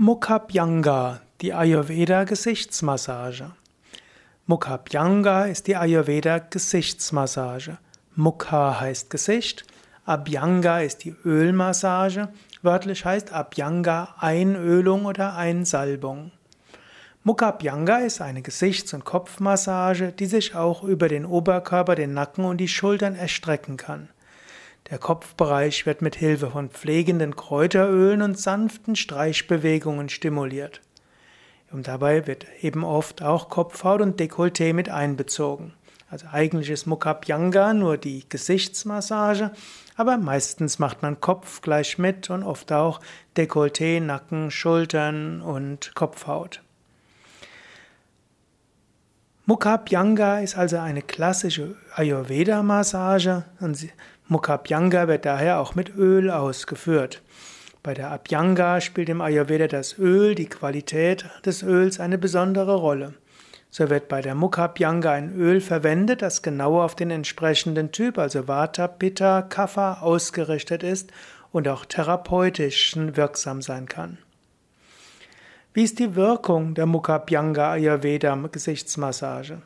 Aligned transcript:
Mukha 0.00 0.38
die 1.40 1.52
Ayurveda-Gesichtsmassage. 1.52 3.50
Mukha 4.46 4.78
ist 5.46 5.66
die 5.66 5.74
Ayurveda-Gesichtsmassage. 5.74 7.78
Mukha 8.14 8.78
heißt 8.78 9.10
Gesicht, 9.10 9.64
Abhyanga 10.04 10.82
ist 10.82 11.02
die 11.02 11.16
Ölmassage, 11.24 12.28
wörtlich 12.62 13.04
heißt 13.04 13.32
Abhyanga 13.32 14.14
Einölung 14.20 15.04
oder 15.04 15.34
Einsalbung. 15.34 16.30
Mukha 17.24 17.50
ist 17.98 18.20
eine 18.20 18.42
Gesichts- 18.42 18.94
und 18.94 19.04
Kopfmassage, 19.04 20.12
die 20.12 20.26
sich 20.26 20.54
auch 20.54 20.84
über 20.84 21.08
den 21.08 21.26
Oberkörper, 21.26 21.96
den 21.96 22.14
Nacken 22.14 22.44
und 22.44 22.58
die 22.58 22.68
Schultern 22.68 23.16
erstrecken 23.16 23.76
kann. 23.76 24.10
Der 24.90 24.98
Kopfbereich 24.98 25.84
wird 25.84 26.00
mit 26.00 26.16
Hilfe 26.16 26.50
von 26.50 26.70
pflegenden 26.70 27.36
Kräuterölen 27.36 28.22
und 28.22 28.38
sanften 28.38 28.96
Streichbewegungen 28.96 30.08
stimuliert. 30.08 30.80
Und 31.70 31.88
dabei 31.88 32.26
wird 32.26 32.46
eben 32.62 32.84
oft 32.84 33.22
auch 33.22 33.50
Kopfhaut 33.50 34.00
und 34.00 34.18
Dekolleté 34.18 34.72
mit 34.72 34.88
einbezogen. 34.88 35.74
Also 36.10 36.26
eigentlich 36.32 36.70
ist 36.70 36.86
Mukhabhyanga 36.86 37.74
nur 37.74 37.98
die 37.98 38.26
Gesichtsmassage, 38.30 39.50
aber 39.94 40.16
meistens 40.16 40.78
macht 40.78 41.02
man 41.02 41.20
Kopf 41.20 41.60
gleich 41.60 41.98
mit 41.98 42.30
und 42.30 42.42
oft 42.42 42.72
auch 42.72 43.00
Dekolleté, 43.36 44.00
Nacken, 44.00 44.50
Schultern 44.50 45.42
und 45.42 45.94
Kopfhaut. 45.94 46.62
Mukhabhyanga 49.48 50.40
ist 50.40 50.58
also 50.58 50.76
eine 50.76 51.00
klassische 51.00 51.74
Ayurveda-Massage 51.94 53.44
und 53.60 53.78
Mukhabhyanga 54.26 55.08
wird 55.08 55.24
daher 55.24 55.58
auch 55.60 55.74
mit 55.74 55.96
Öl 55.96 56.30
ausgeführt. 56.30 57.22
Bei 57.82 57.94
der 57.94 58.10
Abhyanga 58.10 58.82
spielt 58.82 59.08
im 59.08 59.22
Ayurveda 59.22 59.66
das 59.66 59.96
Öl, 59.98 60.34
die 60.34 60.50
Qualität 60.50 61.24
des 61.46 61.62
Öls 61.62 61.98
eine 61.98 62.18
besondere 62.18 62.74
Rolle. 62.74 63.14
So 63.70 63.88
wird 63.88 64.08
bei 64.08 64.20
der 64.20 64.34
Mukhabhyanga 64.34 65.12
ein 65.12 65.34
Öl 65.34 65.62
verwendet, 65.62 66.20
das 66.20 66.42
genau 66.42 66.82
auf 66.82 66.94
den 66.94 67.10
entsprechenden 67.10 67.90
Typ, 67.90 68.18
also 68.18 68.48
Vata, 68.48 68.86
Pitta, 68.86 69.40
Kapha, 69.40 70.02
ausgerichtet 70.02 70.82
ist 70.82 71.10
und 71.52 71.68
auch 71.68 71.86
therapeutisch 71.86 72.94
wirksam 72.96 73.62
sein 73.62 73.86
kann. 73.86 74.18
Wie 75.74 75.84
ist 75.84 75.98
die 75.98 76.16
Wirkung 76.16 76.74
der 76.74 76.86
Mukhabhyanga 76.86 77.72
Ayurveda 77.72 78.34
Gesichtsmassage? 78.50 79.60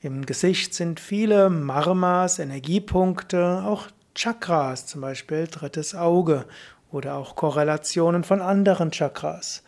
Im 0.00 0.24
Gesicht 0.24 0.74
sind 0.74 1.00
viele 1.00 1.50
Marmas, 1.50 2.38
Energiepunkte, 2.38 3.64
auch 3.66 3.88
Chakras, 4.14 4.86
zum 4.86 5.00
Beispiel 5.00 5.48
drittes 5.50 5.96
Auge 5.96 6.44
oder 6.92 7.16
auch 7.16 7.34
Korrelationen 7.34 8.22
von 8.22 8.40
anderen 8.40 8.92
Chakras. 8.92 9.64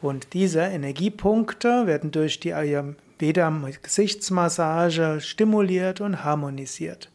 Und 0.00 0.32
diese 0.32 0.60
Energiepunkte 0.60 1.86
werden 1.86 2.10
durch 2.10 2.40
die 2.40 2.54
Ayurveda 2.54 3.50
Gesichtsmassage 3.82 5.20
stimuliert 5.20 6.00
und 6.00 6.24
harmonisiert. 6.24 7.10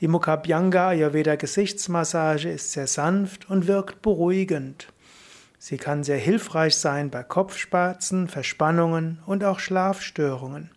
Die 0.00 0.08
Mukhabhyanga 0.08 0.88
Ayurveda 0.88 1.36
Gesichtsmassage 1.36 2.50
ist 2.50 2.72
sehr 2.72 2.88
sanft 2.88 3.48
und 3.48 3.68
wirkt 3.68 4.02
beruhigend. 4.02 4.88
Sie 5.58 5.76
kann 5.76 6.04
sehr 6.04 6.18
hilfreich 6.18 6.76
sein 6.76 7.10
bei 7.10 7.22
Kopfschmerzen, 7.22 8.28
Verspannungen 8.28 9.20
und 9.26 9.42
auch 9.42 9.58
Schlafstörungen. 9.58 10.70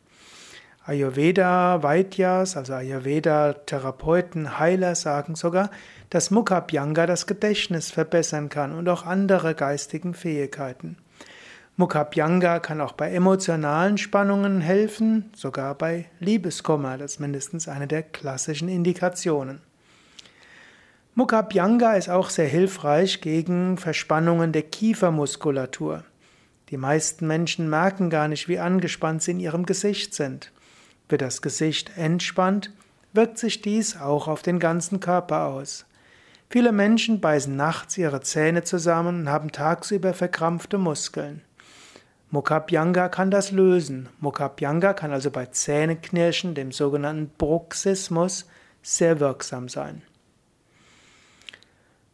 Ayurveda 0.84 1.84
Vaidyas, 1.84 2.58
also 2.58 2.74
Ayurveda 2.74 3.54
Therapeuten, 3.54 4.58
Heiler 4.58 4.96
sagen 4.96 5.36
sogar, 5.36 5.70
dass 6.10 6.32
Mukhabhyanga 6.32 7.06
das 7.06 7.28
Gedächtnis 7.28 7.92
verbessern 7.92 8.50
kann 8.50 8.74
und 8.74 8.90
auch 8.90 9.06
andere 9.06 9.54
geistigen 9.54 10.16
Fähigkeiten. 10.16 10.98
Mukhabhyanga 11.78 12.60
kann 12.60 12.82
auch 12.82 12.94
bei 12.94 13.12
emotionalen 13.14 14.00
Spannungen 14.00 14.60
helfen, 14.60 15.32
sogar 15.36 15.76
bei 15.76 16.06
Liebeskummer, 16.20 16.98
das 16.98 17.14
ist 17.14 17.20
mindestens 17.20 17.68
eine 17.68 17.88
der 17.88 18.04
klassischen 18.04 18.68
Indikationen. 18.68 19.62
Mukhabhyanga 21.14 21.96
ist 21.96 22.10
auch 22.10 22.30
sehr 22.30 22.48
hilfreich 22.48 23.20
gegen 23.20 23.76
Verspannungen 23.78 24.54
der 24.54 24.62
Kiefermuskulatur. 24.62 26.06
Die 26.70 26.78
meisten 26.78 27.28
Menschen 27.28 27.70
merken 27.70 28.10
gar 28.10 28.30
nicht, 28.30 28.48
wie 28.48 28.60
angespannt 28.60 29.22
sie 29.22 29.32
in 29.32 29.42
ihrem 29.42 29.66
Gesicht 29.66 30.14
sind. 30.14 30.54
Wird 31.10 31.22
das 31.22 31.42
Gesicht 31.42 31.98
entspannt, 31.98 32.72
wirkt 33.12 33.38
sich 33.38 33.62
dies 33.62 33.98
auch 33.98 34.30
auf 34.30 34.42
den 34.42 34.58
ganzen 34.58 35.02
Körper 35.02 35.48
aus. 35.48 35.86
Viele 36.50 36.72
Menschen 36.72 37.20
beißen 37.20 37.54
nachts 37.54 37.98
ihre 37.98 38.22
Zähne 38.22 38.64
zusammen 38.64 39.22
und 39.22 39.30
haben 39.30 39.52
tagsüber 39.52 40.14
verkrampfte 40.14 40.78
Muskeln. 40.78 41.42
Mukhabhyanga 42.30 43.10
kann 43.10 43.32
das 43.32 43.52
lösen. 43.52 44.08
Mukhabhyanga 44.22 44.94
kann 44.94 45.12
also 45.12 45.30
bei 45.30 45.48
Zähneknirschen, 45.48 46.56
dem 46.56 46.72
sogenannten 46.72 47.30
Bruxismus, 47.38 48.48
sehr 48.82 49.20
wirksam 49.20 49.68
sein. 49.68 50.04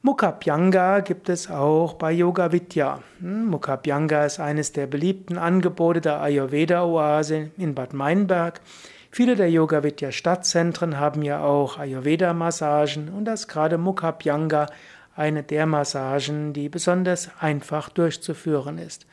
Mukhabhyanga 0.08 1.02
gibt 1.02 1.28
es 1.28 1.52
auch 1.52 1.96
bei 1.96 2.14
Yoga 2.14 2.54
Vidya. 2.54 3.04
Hm, 3.20 3.48
Mukhabhyanga 3.48 4.24
ist 4.24 4.40
eines 4.40 4.72
der 4.72 4.88
beliebten 4.88 5.38
Angebote 5.38 6.00
der 6.00 6.22
Ayurveda-Oase 6.22 7.52
in 7.58 7.76
Bad 7.76 7.92
Meinberg. 7.92 8.62
Viele 9.12 9.36
der 9.36 9.52
Yoga 9.52 9.84
Vidya 9.84 10.14
Stadtzentren 10.14 10.98
haben 10.98 11.24
ja 11.24 11.44
auch 11.44 11.78
Ayurveda-Massagen 11.78 13.10
und 13.10 13.26
das 13.26 13.50
gerade 13.50 13.78
Mukhabhyanga 13.78 14.68
eine 15.18 15.44
der 15.44 15.66
Massagen, 15.66 16.54
die 16.54 16.70
besonders 16.70 17.30
einfach 17.42 17.90
durchzuführen 17.90 18.78
ist. 18.78 19.08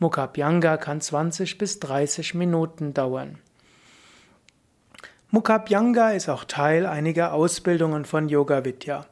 Mukhabhyanga 0.00 0.78
kann 0.78 1.00
20 1.00 1.58
bis 1.58 1.78
30 1.78 2.34
Minuten 2.34 2.92
dauern. 2.92 3.38
Mukhabhyanga 5.30 6.10
ist 6.10 6.28
auch 6.28 6.42
Teil 6.42 6.86
einiger 6.86 7.34
Ausbildungen 7.34 8.04
von 8.04 8.28
Yoga 8.28 8.64
Vidya. 8.64 9.06